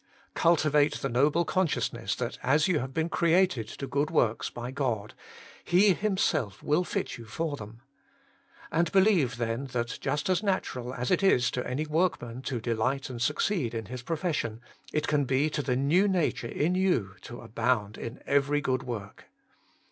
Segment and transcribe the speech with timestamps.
[0.33, 5.13] Cultivate the noble consciousness that as you have been created to good works by God,
[5.63, 7.81] He Himself will fit you for them.
[8.71, 13.11] And believe then that just as natural as it is to any workmxan to delight
[13.11, 14.59] and succeed in his profession,
[14.91, 19.25] it can be to the new nature in you to abound in every good work.